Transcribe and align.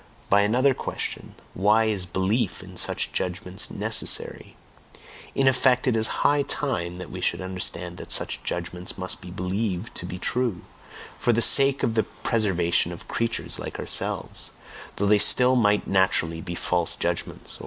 by 0.31 0.41
another 0.41 0.73
question, 0.73 1.35
"Why 1.53 1.83
is 1.83 2.07
belief 2.07 2.63
in 2.63 2.75
such 2.75 3.11
judgments 3.13 3.69
necessary?" 3.69 4.55
in 5.35 5.47
effect, 5.47 5.85
it 5.85 5.95
is 5.95 6.21
high 6.25 6.41
time 6.41 6.97
that 6.97 7.11
we 7.11 7.21
should 7.21 7.39
understand 7.39 7.97
that 7.97 8.11
such 8.11 8.41
judgments 8.41 8.97
must 8.97 9.21
be 9.21 9.29
believed 9.29 9.93
to 9.97 10.07
be 10.07 10.17
true, 10.17 10.61
for 11.19 11.31
the 11.31 11.39
sake 11.39 11.83
of 11.83 11.93
the 11.93 12.01
preservation 12.01 12.91
of 12.91 13.07
creatures 13.07 13.59
like 13.59 13.77
ourselves; 13.79 14.49
though 14.95 15.05
they 15.05 15.19
still 15.19 15.55
might 15.55 15.85
naturally 15.85 16.41
be 16.41 16.55
false 16.55 16.95
judgments! 16.95 17.59